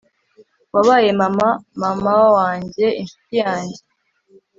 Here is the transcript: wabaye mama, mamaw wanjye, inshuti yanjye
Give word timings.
wabaye 0.73 1.09
mama, 1.21 1.47
mamaw 1.81 2.23
wanjye, 2.37 2.85
inshuti 3.01 3.33
yanjye 3.43 3.79